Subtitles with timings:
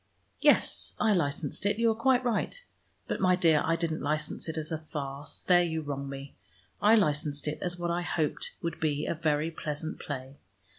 [0.39, 2.63] "Yes, I licensed it, you are quite right.
[3.07, 6.33] But, my dear, I didn't license it as a farce; there you wrong me.
[6.81, 10.37] I licensed it as what I hoped would be a very pleasant play.